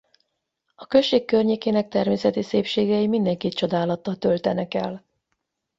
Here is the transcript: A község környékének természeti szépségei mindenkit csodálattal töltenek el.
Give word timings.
A 0.75 0.85
község 0.87 1.25
környékének 1.25 1.87
természeti 1.87 2.41
szépségei 2.43 3.07
mindenkit 3.07 3.53
csodálattal 3.53 4.15
töltenek 4.15 4.73
el. 4.73 5.05